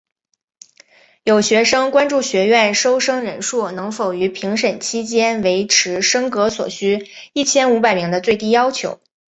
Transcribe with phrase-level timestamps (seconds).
[1.25, 8.99] 有学生关注学院收生人数能否于评审期间维持升格所需一千五百名的最低要求。